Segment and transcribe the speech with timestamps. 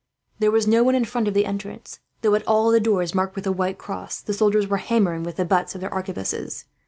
[0.39, 3.35] There was no one in front of the entrance, though at all the doors marked
[3.35, 6.65] with a white cross the soldiers were hammering with the butts of their arquebuses.